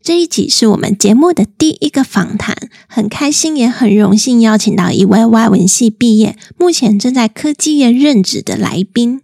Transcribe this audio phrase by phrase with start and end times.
[0.00, 9.20] 这一集是我们节目的第一个访谈，很开心也很荣幸邀请到一位外文系毕业，目前正在科技业任职的来宾。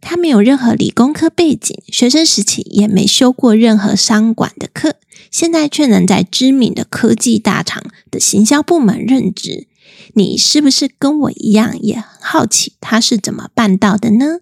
[0.00, 4.96] 他没有任何理工科背景，学生时期也没修过任何商管的课，
[5.30, 9.66] 现在却能在知名的科技大厂的行销部门任职。
[10.14, 14.38] 你是不是跟我一样也很好奇他是怎么办到的呢？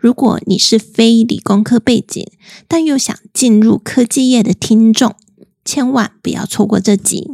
[0.00, 2.26] 如果你是非理工科背景，
[2.66, 5.14] 但又想进入科技业的听众，
[5.62, 7.32] 千万不要错过这集。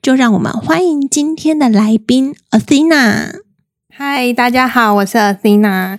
[0.00, 3.40] 就让我们欢迎今天的来宾 Athena。
[3.92, 5.98] 嗨，大家好，我是 Athena。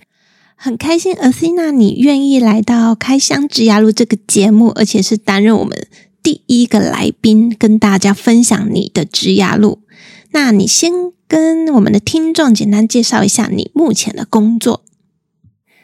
[0.56, 5.88] 很开心，Athena，你愿意来到《开箱职涯路》这个节目，而且是担任我们
[6.24, 9.82] 第一个来宾，跟大家分享你的职涯路。
[10.32, 10.94] 那你先
[11.28, 14.86] 跟我们的听众简单介绍一下你目前的工作。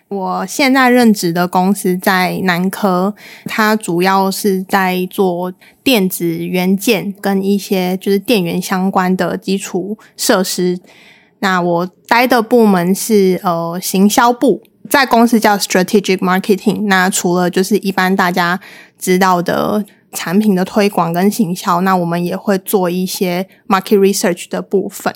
[0.10, 3.14] 我现在任职的公司在南科，
[3.46, 5.52] 它主要是在做
[5.84, 10.80] 电子元件跟一些就是电源相关的基础设施。
[11.40, 16.86] 那我待的部门是呃行销部，在公司叫 Strategic Marketing。
[16.88, 18.60] 那除了就是一般大家
[18.98, 19.84] 知道的
[20.14, 25.14] 产品的推广跟行销，那我们也会做一些 Market Research 的部分。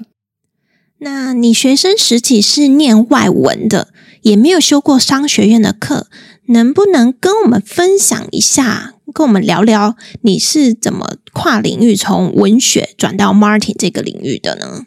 [1.04, 3.88] 那你学生时期是念外文的？
[4.22, 6.06] 也没有修过商学院的课，
[6.46, 14.86] 能不能跟我们分享一下，跟我们聊聊你是怎么跨领域从文学转到 Martin 这个领域的呢？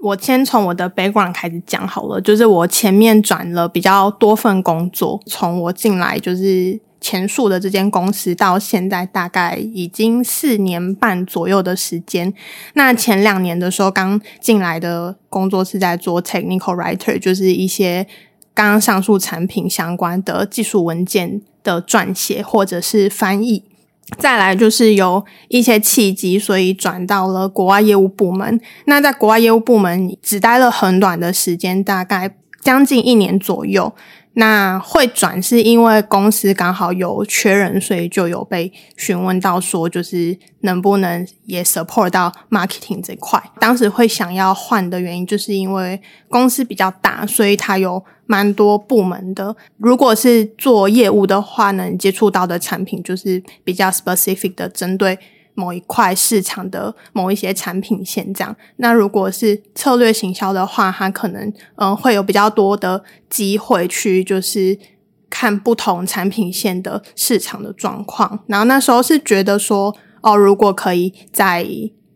[0.00, 12.32] 我先从我的 background 开始讲好了，就是我前面转了比较多份工作，从我进来就是前述的这间公司到现在大概已经四年半左右的时间。
[12.74, 18.06] 那前两年的时候刚进来的工作是在做 technical writer，就是一些。
[18.52, 23.62] 刚刚上述产品相关的技术文件的撰写或者是翻译，
[24.18, 28.60] 再来就是有一些契机，所以转到了国外业务部门。
[28.84, 33.94] 那在国外业务部门只待了很短的时间，大概将近一年左右。
[34.34, 43.42] 那会转是因为公司刚好有缺人，所以就有被询问到说，就是能不能也 support 到 marketing 这块。
[43.58, 49.54] 当时会想要换的原因，就是因为公司比较大，所以它有蛮多部门的。
[49.78, 55.18] 如果是做业务的话，能接触到的产品就是比较 specific 的，针对。
[55.54, 64.78] 某一块市场的某一些产品线这样，那如果是策略行销的话，它可能嗯会有比较多的机会去就是
[65.28, 68.44] 看不同产品线的市场的状况。
[68.46, 71.66] 然后那时候是觉得说，哦，如果可以在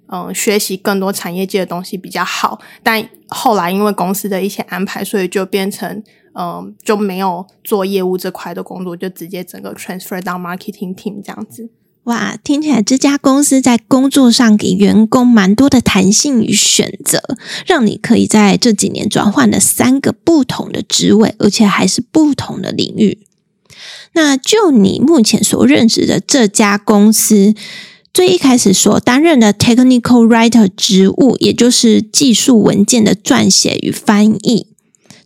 [0.08, 2.60] 嗯学习更多产业界的东西比较好。
[2.82, 6.02] 但后来因为公司的一些安排，所以就变成
[6.34, 11.70] 嗯就没有做业务这块的工作，就直接整个 transfer 到 marketing team 这样子。
[12.04, 17.22] 哇，听起来这家公司在工作上给员工蛮多的弹性与选择，
[17.66, 23.20] 让你可以在这几年转换了三个不同的职位，而且还是不同的领域。
[24.12, 27.54] 那就你目前所任职的这家公司，
[28.12, 34.66] 最一开始所担任的 technical writer 职务，也就是技术文件的撰写与翻译，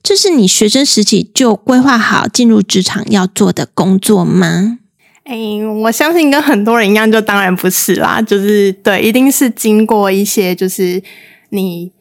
[0.00, 4.78] 这是你学生时期就规划好进入职场要做的工作吗？
[5.28, 11.03] 哎、欸，我相信跟很多人一样，就当然不是啦，就是对，一定是经过一些，就是
[11.50, 11.93] 你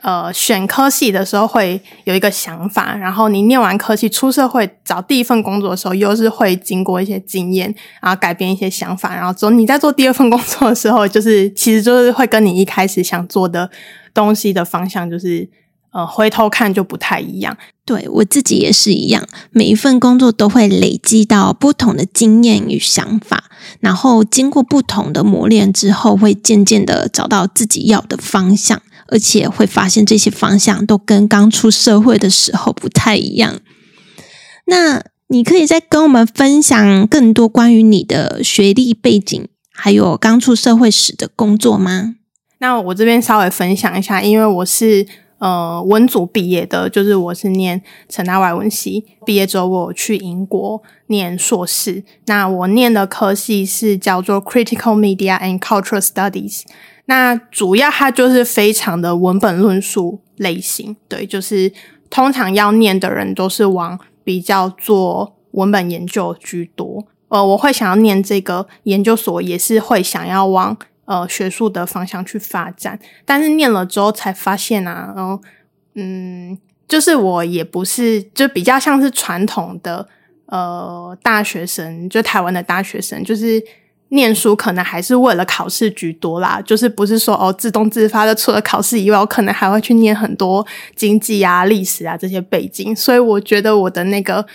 [0.00, 13.70] 呃选科系的时候会有一个想法，然后你念完科系出社会找第一份工作的时候，又是会经过一些经验，然后改变一些想法，然后之后你在做第二份工作的时候，就是其实就是会跟你一开始想做的
[14.14, 15.46] 东西的方向就是。
[15.92, 17.56] 呃，回头看就不太一样。
[17.84, 23.44] 对，我自己也是一样，每一份工作都会累积到不同的经验与想法，
[23.80, 33.60] 然后经过不同的磨练之后，会渐渐的找到自己要的方向，而且会发现这些方向都跟刚出社会的时候不太一样。
[34.66, 42.14] 那你可以再跟我们分享更多关于你的学历背景，还有刚出社会时的工作吗？
[42.60, 45.06] 那我这边稍微分享一下，因为我是。
[45.42, 52.04] 呃，文组毕业的，就是我是念成大外文系毕业之后，我去英国念硕士。
[52.26, 56.62] 那我念的科系是叫做 Critical Media and Cultural Studies。
[57.06, 61.72] 那主要它就是非常的文本论述类型，对，就是
[62.08, 67.04] 通常要念的人都是往比较做文本研究居多。
[67.26, 72.98] 呃，我会想要念这个研究所，也是会想要往呃学术的方向去发展。
[73.24, 75.40] 但是念了之后才发现啊，然后
[75.94, 76.58] 嗯，
[76.88, 80.08] 就是我也不是，就比较像是传统的
[80.46, 83.62] 呃大学生，就台湾的大学生，就是。
[84.14, 94.46] 念书可能还是为了考试居多啦，就是不是说哦自动自发的，除了考试以外，我可能还会去念很多经济啊、历史啊这些背景，所以我觉得我的那个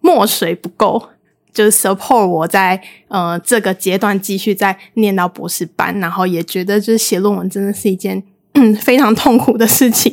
[0.00, 1.10] 墨水不够，
[1.54, 2.78] 就是 support 我在
[3.08, 8.22] 呃这个阶段继续在念到博士班，然后也觉得就是写论文真的是一件
[8.82, 10.12] 非常痛苦的事情。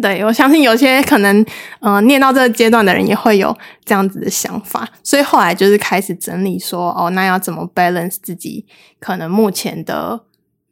[0.00, 1.44] 对，我相信有些可能，
[1.80, 3.54] 呃，念到这个阶段的人也会有
[3.84, 8.64] 这样子的想法，所以后来就是开始整理说，哦，那要怎么 balance 自己
[8.98, 10.22] 可能目前的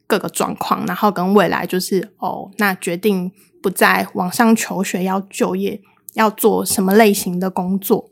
[0.07, 5.79] 各个状况，然后跟未来就是，哦，那决定不再往上求学，要就业，
[6.15, 8.09] 要做什么类型的工作。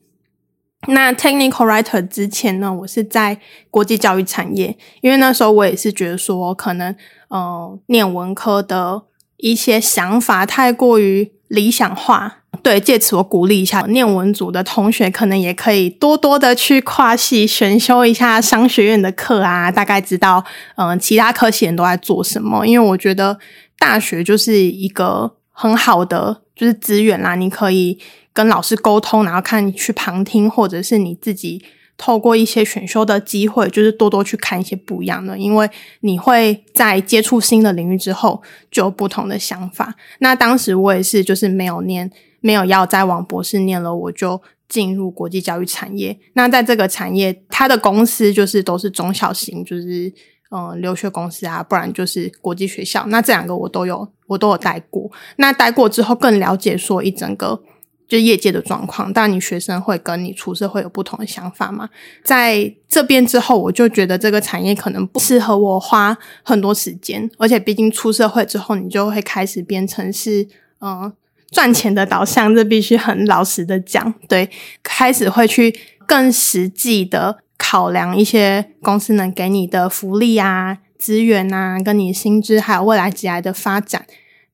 [0.88, 3.40] 那 technical writer 之前呢，我是在
[3.70, 6.96] 国际教育产业，因为那时候我也是觉得说，可能，
[7.28, 9.04] 呃，念文科的。
[9.42, 20.44] 一些想法太过于理想化，对，借此我鼓励一下念文组的同学，可能也可以多多的去跨系选修一下商学院的课啊，大概知道
[20.76, 22.68] 嗯、其他科系人都在做什么。
[22.68, 23.40] 因为我觉得
[23.78, 27.98] 大学就是一个很好的就是资源啦，你可以
[28.34, 31.64] 跟老师沟通，然后看你去旁听，或者是你自己。
[32.02, 38.42] 透过一些选修的机会，就是多多去看一些不一样的，因为你会在接触新的领域之后
[38.72, 39.94] 就有不同的想法。
[40.20, 42.10] 那当时我也是，就是没有念，
[42.40, 46.18] 没有要再往博士念了，我就进入国际教育产业。
[46.36, 50.10] 那在这个产业，它的公司就是都是中小型，就是
[50.52, 53.06] 嗯、留学公司啊，不然就是国际学校。
[53.08, 55.12] 那这两个我都有，我都有待过。
[55.36, 57.62] 那待过之后，更了解说一整个。
[58.10, 61.88] 就业界的状况，但你学生会跟你出社会有不同的想法嘛？
[62.24, 70.48] 在这边之后，我就觉得这个产业可能不适合我花很多时间，而且毕竟出社会之后，你就会开始变成是
[70.82, 71.14] 嗯
[71.52, 74.50] 赚钱的导向，这必须很老实的讲，对，
[74.82, 84.08] 开始会去更实际的考量一些公司能给你的福利啊、资源啊，跟你薪资还有未来职涯的发展。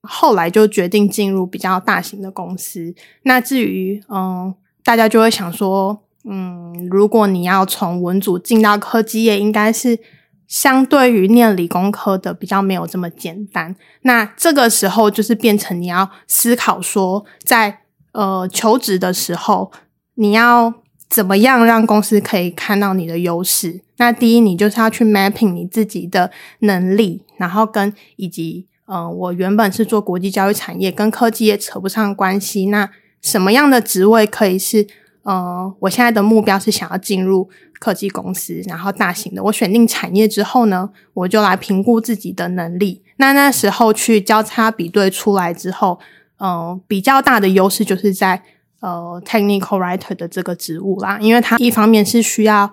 [0.08, 2.94] 后来就决定进入比较大型的公司。
[3.24, 4.54] 那至于嗯，
[4.84, 10.00] 大家就会想说，嗯，如果你要从文组进到科技业，应该是
[10.48, 13.76] 相对于念理工科的比较没有这么简单。
[14.02, 17.80] 那这个时候就是变成你要思考说，在
[18.12, 19.72] 呃求职的时候，
[20.16, 20.74] 你要
[21.10, 23.82] 怎么样让公司可以看到你的优势？
[23.98, 28.68] 那第一，你就是要去 mapping 你自己的能力，然后跟以及。
[28.88, 32.68] 嗯、我原本是做国际教育产业，跟科技也扯不上关系。
[32.68, 32.90] 那
[33.22, 34.88] 什么样的职位可以是？
[35.24, 37.50] 呃，我现在的目标是想要进入
[37.80, 39.44] 科技公司，然后大型的。
[39.46, 43.02] 我选定产业之后呢，我就来评估自己的能力。
[43.18, 46.00] 那那时候去交叉比对出来之后，
[46.38, 48.44] 呃，比较大的优势就是在
[48.82, 52.72] 呃 technical writer 的这个职务啦，因为它一方面是需要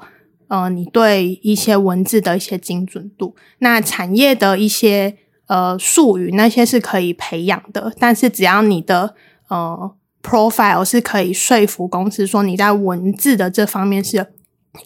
[0.49, 5.16] 呃你对一些文字的一些精准度，那产业的一些。
[5.46, 9.14] 呃，术语那些是可以培养的，但是只要你的
[9.49, 14.28] 呃 profile 是可以说服公司说你在文字的这方面是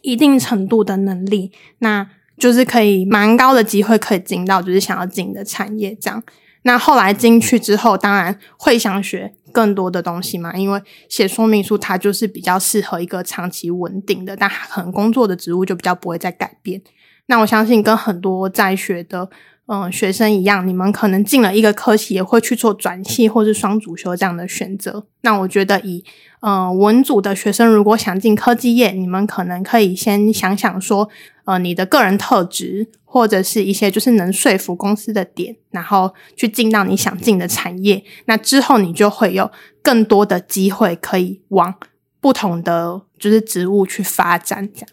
[0.02, 2.08] 一定程度的能力，那
[2.38, 6.20] 就是可以蛮高的机会可以进到就是想要进的产业这样。
[6.62, 16.82] 那后来进去之后，当然会想学更多的东西嘛，因为写说明书它就是比较适合一个长期稳定的，但可能工作的职务就比较不会再改变。
[17.26, 19.30] 那我相信跟很多在学的。
[19.68, 25.04] 嗯，学生一样，你们可能进了一个科系，也会去做转系或是双主修这样的选择。
[25.22, 26.04] 那我觉得以，以
[26.40, 31.08] 嗯文组的学生如果想进科技业，你们可能可以先想想说，
[31.46, 38.04] 呃，你的个人特质或者是一些就是能说服公司的点，然后去进到你想进的产业。
[38.26, 39.50] 那之后你就会有
[39.82, 41.74] 更多的机会可以往
[42.20, 44.88] 不同的就是职务去发展，这样。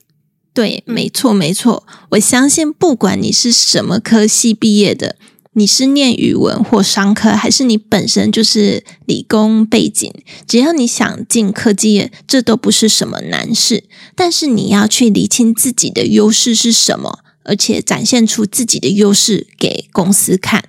[0.54, 1.84] 对，没错，没错。
[2.12, 5.16] 我相信，不管你是什么科系毕业的，
[5.54, 10.14] 你是念语文或商科，还是你本身就是理工背景，
[10.48, 13.86] 只要你想进科技业，这都不是什么难事。
[14.16, 20.66] 但是你要去厘清自己的优势是什么，而且展现出自己的优势给公司看。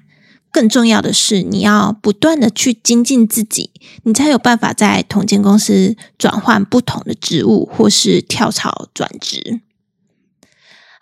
[0.50, 3.70] 更重要的是，你要不断的去精进自己，
[4.04, 9.60] 你才有办法在同间公司转换不同的职务，或是跳槽转职。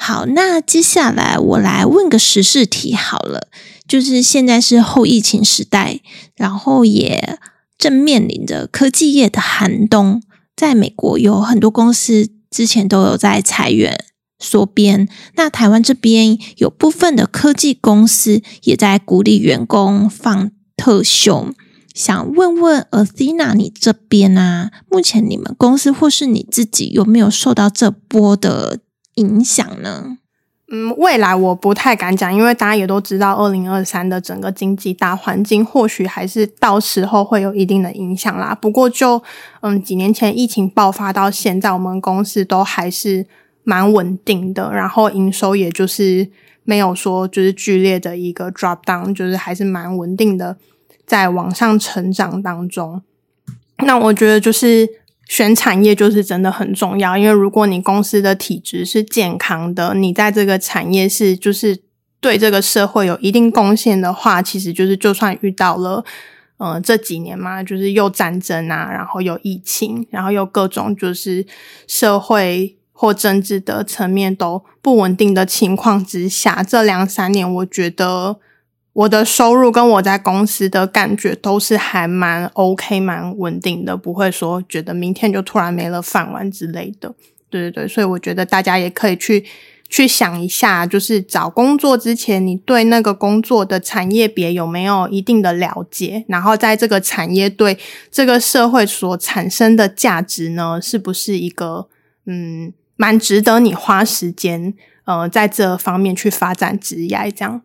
[0.05, 3.47] 好，那接下来我来问个时事题好了，
[3.87, 6.01] 就是现在是后疫情时代，
[6.35, 7.39] 然后也
[7.79, 10.21] 正面临着科技业的寒冬。
[10.57, 14.05] 在美国有很多公司之前都有在裁员
[14.41, 21.55] 缩编，那台湾这边有部分的科技公司也在鼓励员工放特休。
[21.95, 28.81] 想问问 Athena，你这边啊，目前你们公司或是你自己有没有受到这波的
[29.15, 30.19] 影响呢？
[30.75, 38.55] 嗯，未来我不太敢讲，因为大家也都知道，二零二三的整个经济大环境，或许还是到时候会有一定的影响啦。
[38.55, 39.23] 不过就
[39.61, 43.27] 嗯，几年前疫情爆发到现在，我们公司都还是
[43.65, 46.31] 蛮稳定的，然后营收也就是
[46.65, 50.57] 没有说就是剧烈的一个 drop down，就是还是蛮稳定的，
[51.05, 53.03] 在往上成长当中。
[53.85, 55.02] 那我觉得就是。
[55.33, 61.81] 选产业就是真的很重要，因为如果你公司的体质是健康的，你在这个产业是就是
[62.21, 66.05] 对这个社会有一定贡献的话，其实就是就算遇到了，
[66.59, 71.47] 呃，这几年嘛，就是又战争啊，然后又疫情，然后又各种就是
[71.87, 78.37] 社会或政治的层面都不稳定的情况之下，这两三年我觉得。
[78.95, 87.15] 我的收入跟我在公司的感觉都是还蛮 OK、蛮稳定的，不会说觉得明天就突然没了饭碗之类的。
[87.49, 89.45] 对对对，所以我觉得大家也可以去
[89.89, 96.25] 去想一下，就是找工作之前，你对那个工作的产业别有没有一定的了解？
[96.29, 97.79] 然后在这个产业对
[98.11, 101.89] 这个社会所产生的价值呢，是不是一个
[102.27, 107.63] 嗯蛮值得你花时间呃在这方面去发展职业这样。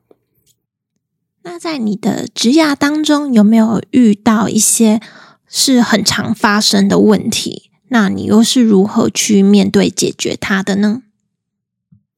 [1.49, 4.99] 那在你的职涯当中，有没有遇到一些
[5.47, 7.71] 是很常发生的问题？
[7.87, 11.03] 那你又是如何去面对解决它的呢？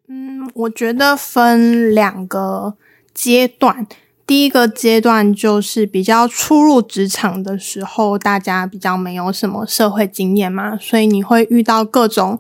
[0.08, 2.76] 嗯，我觉得分两个
[3.14, 3.86] 阶段。
[4.26, 12.40] 第一个阶段就是比较初入职场的时候，大家比较没有什么社会经验嘛，所以你会遇到各种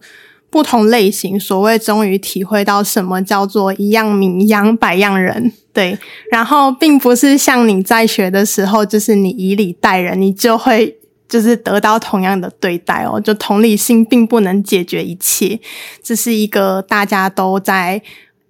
[0.50, 1.39] 不同类型。
[1.39, 5.51] 所谓终于体会到什么叫做一样米养百样人。
[5.72, 5.98] 对，
[6.32, 10.98] 然后并不是像你在学的时候，就是你以礼待人，你就会
[11.29, 13.20] 就是得到同样的对待哦。
[13.22, 15.60] 就同理心并不能解决一切，
[16.03, 18.01] 这是一个大家都在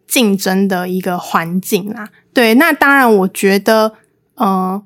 [0.07, 2.09] 竞争的一个环境啦。
[2.33, 3.93] 对，那当然，我觉得，
[4.35, 4.83] 嗯、呃，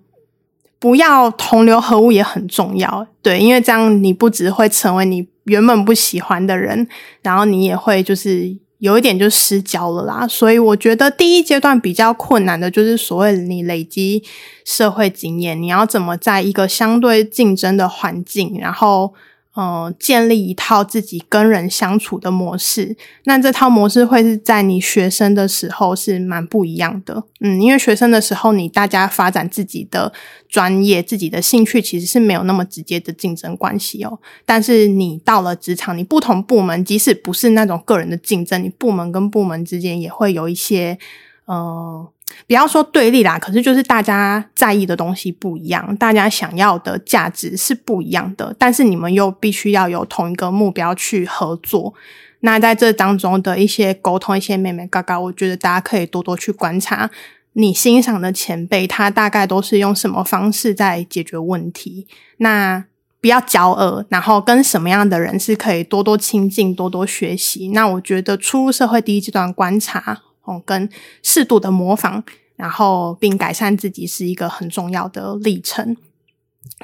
[0.80, 3.06] 不要同流合污也很重要。
[3.22, 6.88] 对，因为这样你不只会成为你原本不喜欢的人，
[7.22, 8.58] 然后你也会就是。
[8.80, 14.22] 有一点就失焦了啦，所以我觉得第一阶段比较困难的就是所谓你累积
[14.66, 19.14] 社会经验，你要怎么在一个相对竞争的环境，然后。
[19.56, 27.24] 呃，建立一套自己跟人相处的模式，那这套模式会是在你学生的时候是蛮不一样的。
[27.40, 30.12] 嗯，因为学生的时候，你大家发展自己的
[30.50, 34.20] 专业、自己的兴趣，其实是没有那么直接的竞争关系哦。
[34.44, 40.98] 但是你到了职场，你不同部门，即使不是那种个人的竞争，你部门跟部门之间也会有一些，
[41.46, 42.10] 呃。
[42.48, 51.94] 不要说对立啦，可是就是大家在意的东西不一样，大家想要的价值是不一样的，但是你们又必须要有同一个目标去合作。
[52.42, 57.10] 那在这当中的一些沟通、一些眉眉角角，我觉得大家可以多多去观察
[57.54, 62.08] 你欣赏的前辈，他大概都是用什么方式在解决问题。
[62.38, 62.84] 那
[63.22, 67.70] 不要骄傲，然后跟什么样的人是可以多多亲近、多多学习。
[67.70, 70.24] 那我觉得初入社会第一阶段观察。
[70.44, 70.90] 哦，跟
[71.22, 72.24] 适度的模仿，
[72.56, 75.96] 然后并改善自己是一个很重要的历程。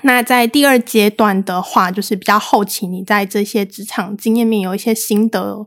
[0.01, 5.65] 那在第二阶段的话，就是比较后期，你在这些职场经验面有一些心得。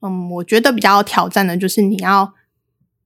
[0.00, 2.32] 嗯，我觉得比较挑战的就是你要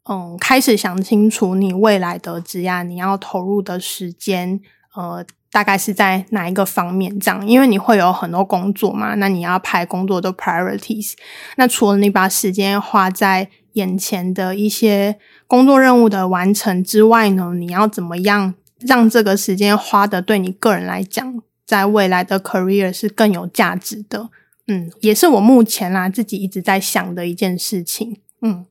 [0.04, 4.60] 嗯开始想清楚你未来的职业，你要投入的时间，
[4.94, 7.48] 呃，大概是在哪一个方面这样？
[7.48, 11.14] 因为你会有很多工作嘛，那你要排工作的 priorities。
[11.56, 24.28] 那除了你把时间花在眼前的一些工作任务的完成之外呢，你要怎么样让这个时间花的对你个人来讲，在未来的 career 是更有价值的？
[24.68, 28.18] 嗯，也是我目前啦自己一直在想的一件事情。
[28.40, 28.64] 嗯，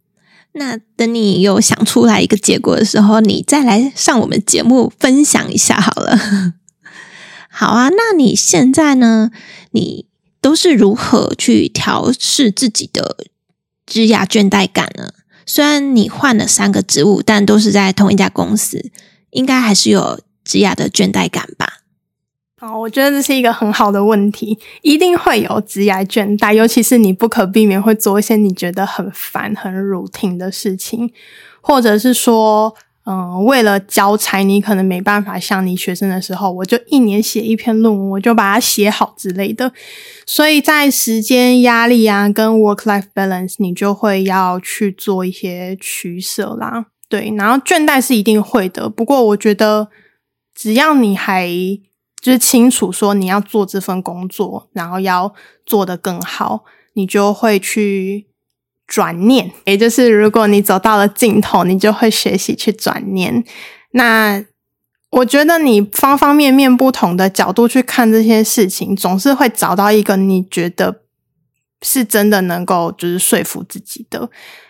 [0.54, 6.18] 那等你有想出来一个结果的时候，你再来上我们节目分享一下好了。
[7.50, 9.32] 好啊，那你现在呢？
[9.72, 10.08] 你
[10.40, 13.18] 都是如何去调试自己的？
[13.86, 15.14] 职涯倦怠感呢？
[15.46, 18.92] 虽然你换了三个职务，但都是在同一家公司，
[19.32, 21.80] 应该还是有职涯的倦怠感吧？
[22.58, 31.12] 好，我觉得这是一个很好的问题，一定会有职涯倦怠，尤其是你不可避免会做一些你觉得很烦、很 routine 的事情，
[31.60, 32.76] 或者是说，
[33.12, 39.74] 嗯、为了交差，你可能没办法像你学生的时候，我就一年写一篇论文，我就把它写好之类的。
[40.26, 46.86] 所以在时间压力啊，跟 work-life balance，你就会要去做一些取舍啦。
[47.10, 49.90] 对，然后倦怠是一定会的，不过我觉得
[50.56, 51.50] 只要你还
[52.22, 55.34] 就是清楚说你要做这份工作，然后要
[55.66, 56.64] 做得更好，
[56.94, 58.28] 你就会去
[58.92, 59.50] 转念。
[59.64, 63.42] 也就是如果你走到了尽头，你就会学习去转念。
[63.92, 64.44] 那
[65.12, 71.04] 我觉得你方方面面不同的角度去看这些事情，总是会找到一个你觉得
[71.82, 74.30] 是真的能够就是说服自己的。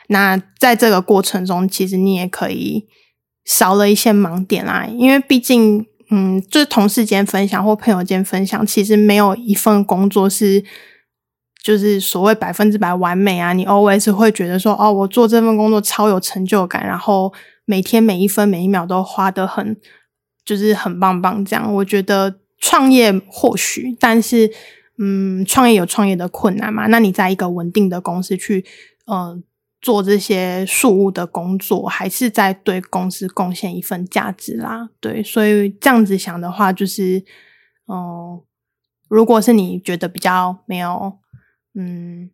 [0.10, 2.86] 那在这个过程中，其实你也可以
[3.46, 5.88] 少了一些盲点啦，因为毕竟。
[6.14, 10.62] 嗯，就是同事间分享或朋友间分享，其实没有一份工作是
[11.62, 13.54] 就是所谓百分之百完美啊。
[13.54, 17.32] 你 always 会觉得说，哦，我做这份工作超有成就感，然后
[17.66, 19.78] 每天每一分每一秒都花得很，
[20.44, 21.74] 就是很棒棒这样。
[21.76, 24.52] 我觉得创业或许，但是
[24.98, 26.88] 嗯，创业有创业的困难嘛。
[26.88, 28.64] 那你在一个稳定的公司去，
[29.12, 29.44] 嗯、
[29.82, 34.90] 做这些事务的工作，还是在对公司贡献一份价值啦。
[35.00, 37.24] 对，所以这样子想的话，就是，
[37.88, 38.42] 嗯、
[39.10, 41.18] 如果是你觉得比较没有，
[41.76, 42.30] 嗯，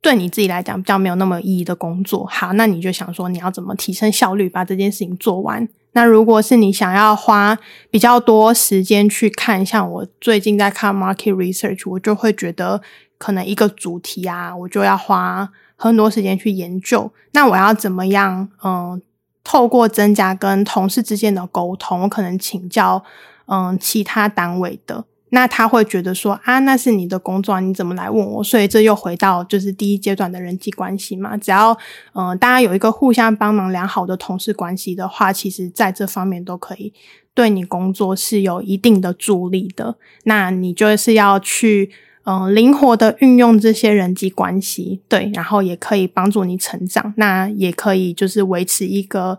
[0.00, 5.68] 对你自己来讲比较没有那么意义的工作，好，那你就想说你要怎么提升效率，把这件事情做完。
[5.92, 7.58] 那如果是你想要花
[7.90, 12.80] 比较多时间去看，像我最近在看 market research，我就会觉得
[13.18, 15.50] 可能一个主题啊，我就要花。
[15.82, 18.46] 很多时间去研究，那我要怎么样？
[18.62, 19.00] 嗯，
[19.42, 23.02] 透过增加跟同事之间的沟通，我可能请教
[23.46, 28.44] 嗯其他单位的，那他会觉得说啊，那是你的工作，你怎么来问我？
[28.44, 31.36] 所以这又回到就是第一阶段的人际关系嘛。
[31.36, 31.76] 只要
[32.12, 36.92] 嗯大家有一个互相帮忙良好的同事关系的话，其实在这方面都可以
[37.34, 39.96] 对你工作是有一定的助力的。
[40.24, 41.90] 那你就是要去。
[42.24, 47.14] 嗯，灵活的运用这些人际关系，对，然后也可以帮助你成长。
[47.16, 49.38] 那也可以就是维持一个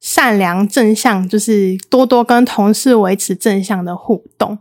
[0.00, 4.58] 善良正向，就是多多跟同事维持正向的互动。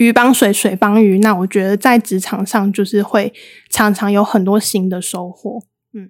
[0.00, 1.18] 鱼帮水，水帮鱼。
[1.18, 3.32] 那我觉得在职场上就是会
[3.68, 5.62] 常常有很多新的收获。
[5.92, 6.08] 嗯，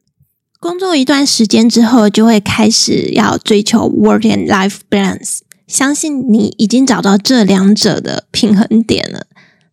[0.61, 5.39] 工作一段时间之后，就会开始要追求 work and life balance。
[5.67, 9.27] 相信你已经找到这两者的平衡点了。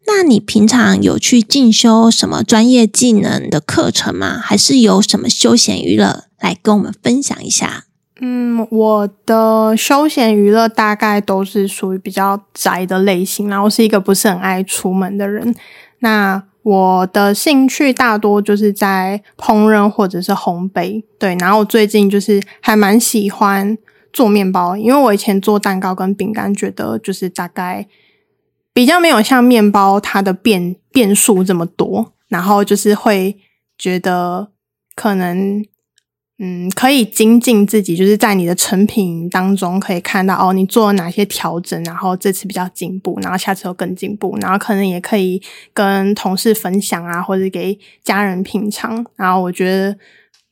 [0.08, 4.40] 那你平常有去进修什么专业技能的课程吗？
[4.40, 7.87] 还是有什么休闲娱乐来跟我们分享一下？
[8.20, 15.56] 嗯，我的休闲娱乐大概都是属于比较宅的类型，然后是一个不是很爱出门的人。
[16.00, 21.36] 那我的兴趣大多就是在烹饪或者是烘焙，对。
[21.40, 23.78] 然后我最近就是还蛮喜欢
[24.12, 27.88] 做面包，因为我以前做蛋糕跟饼干，觉得就是大概。
[28.74, 33.36] 比较没有像面包，它的变变数这么多，然后就是会
[33.76, 34.50] 觉得
[34.96, 35.66] 可能，
[36.40, 45.42] 嗯，可以精进自己，就是在你的成品当中可以看到哦，你做了哪些调整，然后这次比较进步，然后下次又更进步，然后可能也可以
[45.74, 49.06] 跟同事分享啊，或者给家人品尝。
[49.16, 49.98] 然后我觉得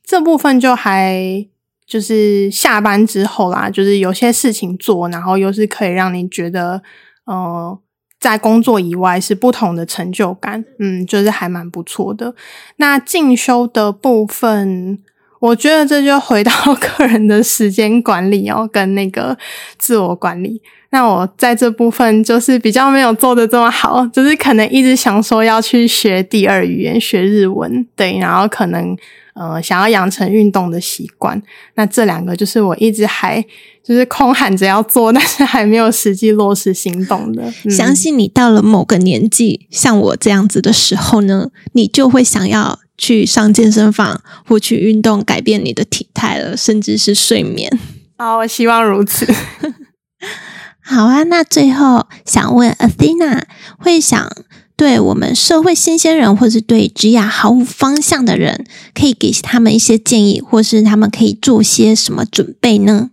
[0.04, 1.46] 这部分就还
[1.86, 6.82] 就是下班之后啦，就是有些事情做，然后又是可以让你觉得，
[7.26, 7.78] 嗯、呃。
[8.18, 12.34] 在工作以外是不同的成就感，嗯，就是还蛮不错的。
[12.76, 14.98] 那进修的部分，
[15.40, 16.52] 我觉得这就回到
[16.98, 19.36] 个人的时间管理哦，跟那个
[19.78, 20.60] 自我管理。
[20.90, 28.96] 那我在这部分就是比较没有做的这么好，就是可能一直想说要去学第二语言，学日文，对，然后可能。
[29.38, 31.38] 呃，想要养成运动的习惯，
[31.74, 33.38] 那这两个就是我一直还
[33.84, 37.52] 就是空喊着要做， 但是还没有实际落实行动的。
[37.68, 47.70] 相信你到了某个年纪，像我这样子的时候呢，你就会想要去上健身房或去运动，改变你的体态了，甚至是睡眠。
[48.16, 49.26] 好， 我希望如此。
[50.82, 53.42] 好啊，那最后想问 Athena
[53.78, 54.30] 会想。
[54.78, 63.08] 对我们社会新鲜人，或是对职涯毫无方向的人，可以给他们一些建议，或是他们可以做些什么准备呢？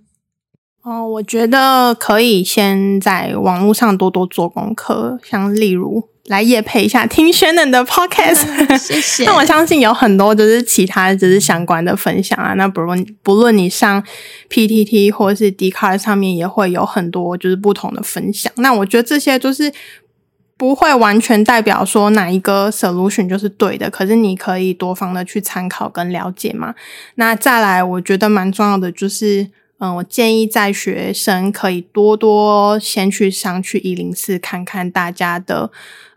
[0.84, 6.10] 哦，我觉得可以先在网络上多多做功课，像例如。
[6.28, 9.26] 来夜配一下， 听 Shannon 的 Podcast，谢谢。
[9.26, 12.54] 那我相信有很多就是其他就是相关的分享啊。
[12.54, 14.02] 那不论不论你上
[14.50, 18.50] PTT 或是 Dcard 上面也会有很多就是不同的分享。
[18.56, 19.70] 那我觉得这些就是
[20.56, 26.74] 不会完全代表说哪一个 solution 就是对的，可是你可以多方的去参考跟了解嘛。
[27.16, 29.50] 那再来，我觉得蛮重要的就是。
[29.80, 35.70] 嗯，我建议在学生可以多多先去上去一零四看看大家的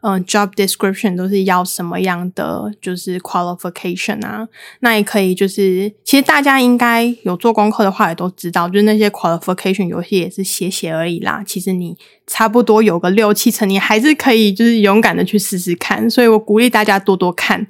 [0.03, 4.47] 嗯 job description 都是要什么样的，就是 qualification 啊。
[4.81, 11.43] 那也可以就是，其实大家应该有做功课的话也都知道，就是那些 qualification 有些也是写写而已啦。
[11.45, 16.09] 其实你差不多有个六七成，你还是可以就是勇敢的去试试看。
[16.09, 17.67] 所以我鼓励大家多多看，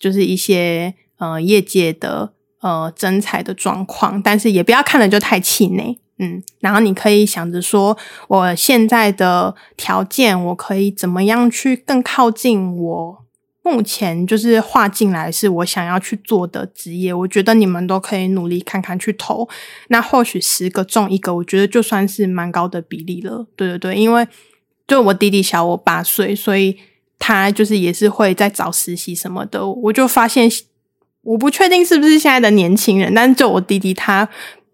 [0.00, 2.32] 就是一些呃业界的。
[2.60, 13.24] 呃，征才的状况，但是也不要看了就太气馁，嗯，然后你可以想着说，我现在的条件，我可以怎么样去更靠近我
[13.62, 19.48] 目前就是划进来是我想要去做的职业，我觉得你们都可以努力看看去投，
[19.86, 24.26] 那或许十个中一个，我觉得就算是蛮高的比例了，对对对，因为
[24.88, 26.76] 就我弟弟小我八岁，所以
[27.20, 30.50] 他就是也是会在找实习什么的，我就发现。
[31.28, 34.26] 我不确定是不是现在的年轻人，但是就我弟弟他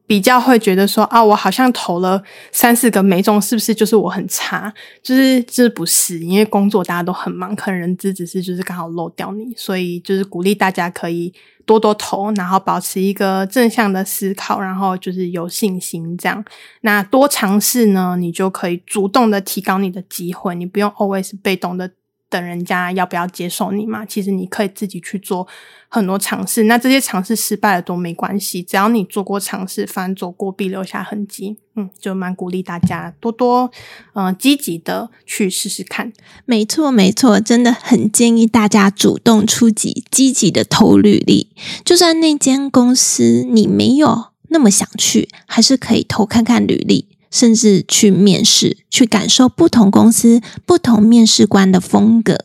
[0.07, 4.73] 比较会觉得说啊，我好像投了三四个没中，是不是就是我很差？
[5.03, 11.35] 就是就是不是，因为工作大家都很忙，可能人资只是就是刚好漏掉你，所以就是鼓励大家可以
[11.67, 16.45] 多多投，然后保持一个正向的思考，然后就是有信心这样。
[16.83, 21.90] 那多尝试呢，你就可以主动的提高你的机会，你不用 always 被动的。
[22.31, 24.05] 等人家要不要接受你嘛？
[24.05, 25.47] 其实你可以自己去做
[25.89, 31.59] 很多尝试，那这些尝试失败了都没关系，只要你做过尝试，反正走过必留下痕迹。
[31.77, 33.69] 嗯，就蛮鼓励大家多多
[34.13, 36.13] 嗯积极的去试试看。
[36.45, 41.49] 没错，没错，真的很建议大家主动出击，积极的投履历。
[41.85, 47.09] 就算那间公司你没有那么想去，还是可以投看看履历。
[47.35, 52.38] 甚至去面试，去感受不同公司、不同面试官的风格。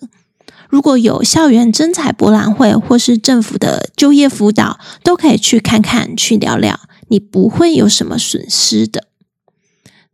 [0.67, 9.05] 如果有校园征才博览会，或是政府的就业辅导，都可以去看看、去聊聊，你不会有什么损失的。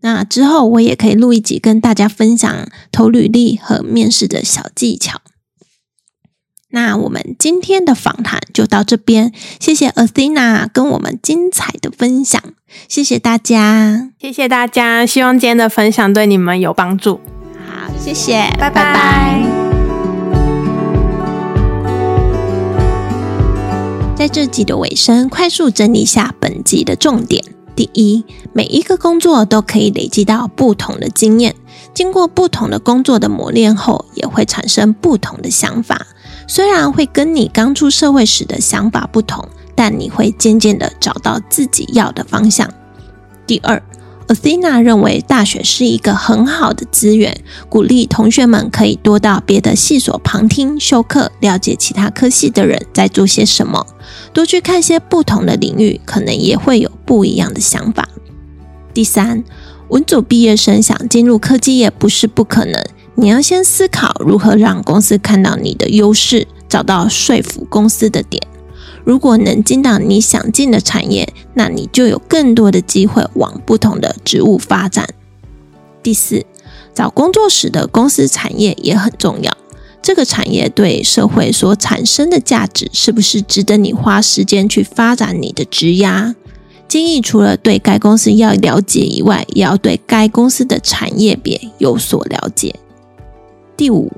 [0.02, 5.22] 那之后我也可以录一集，跟大家分享投履历和面试的小技巧。
[6.76, 12.44] 那我们今天的访谈就到这边，谢谢 Athena 跟我们精彩的分享，
[12.90, 17.22] 谢谢大家，谢谢大家，希望今天的分享对你们有帮助。
[17.66, 18.84] 好，谢谢，拜拜。
[18.84, 19.42] 拜拜。
[24.18, 27.42] 在这集的尾声，快速整理一下本集的重点：
[27.74, 31.56] 第一，每一个工作都可以累积到不同的经验，
[31.94, 36.06] 经过不同的工作的磨练后，也会产生不同的想法。
[36.48, 42.72] 虽然会跟你刚出社会时的想法不同，但你会渐渐的找到自己要的方向。
[43.48, 43.82] 第二
[44.28, 53.86] ，Athena 认为大学是一个很好的资源，鼓励同学们可以多到别的系所旁听、修课，了解其他科系的人在做些什么，
[54.34, 58.08] 多去看些不同的领域，可能也会有不一样的想法。
[58.94, 59.44] 第三，
[59.90, 62.84] 文组毕业生想进入科技业不是不可能。
[63.18, 68.46] 你要先思考如何让公司看到你的优势，找到说服公司的点。
[69.06, 75.08] 如果能进到你想进的产业，那你就有更多的机会往不同的职务发展。
[76.04, 76.46] 第四，
[76.94, 79.56] 找工作时的公司产业也很重要。
[80.02, 86.36] 这个产业对社会所产生的价值，是不是值得你花时间去发展你的职涯？
[86.88, 92.76] 建议除了对该公司要了解以外，也要对该公司的产业别有所了解。
[93.78, 94.12] 第五，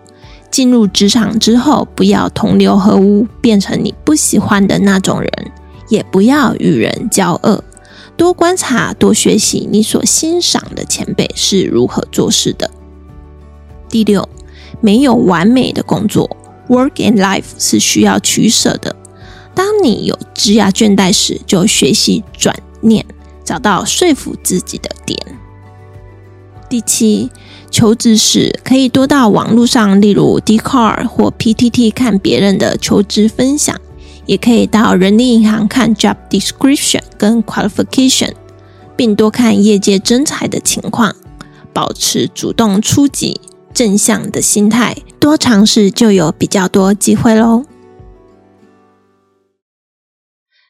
[0.51, 5.31] 进入职场之后，不要同流合污，变成你不喜欢的那种人，
[5.89, 7.63] 也不要与人交恶，
[8.15, 12.69] 多观察，多学习你所欣赏的前辈是如何做事的。
[13.89, 14.29] 第六，
[14.79, 16.29] 没有完美的工作
[16.69, 18.95] ，work and life 是需要取舍的。
[19.55, 23.03] 当你有职业倦怠时，就学习转念，
[23.43, 25.19] 找到说服自己的点。
[26.69, 27.31] 第七。
[27.69, 33.79] 求职时可以多到网络上，例如 Dcard 或 PTT 看别人的求职分享，
[34.25, 38.31] 也可以到人力银行看 Job Description 跟 Qualification，
[38.95, 41.15] 并多看业界征才的情况，
[41.73, 43.39] 保持主动出击、
[43.73, 47.63] 正向的心态，多尝试就有比较多机会喽。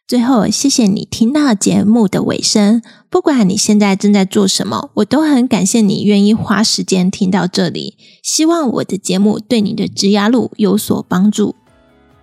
[0.08, 2.82] 最后，谢谢你听到节目的尾声。
[3.10, 7.98] 不管你现在正在做什么，我都很感谢你愿意花时间听到这里。
[8.24, 11.56] 希望我的节目对你的职涯路有所帮助。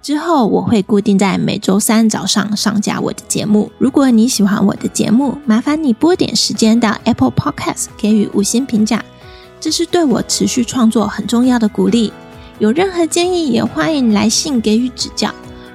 [0.00, 3.70] 之后我会固定在每周三早上上架我的节目。
[3.76, 9.04] 如果你喜欢我的节目，麻烦你拨点时间到 Apple Podcast 给予五星评价。
[9.60, 12.10] 这是对我持续创作很重要的鼓励。
[12.58, 15.30] 有任何建议，也欢迎来信给予指教。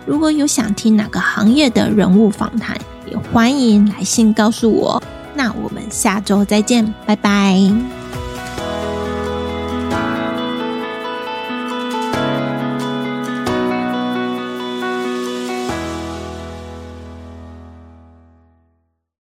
[0.09, 4.99] 如果有想听哪个行业的人物访谈，也欢迎来信告诉我。
[5.35, 7.98] 那我们下周再见，拜拜。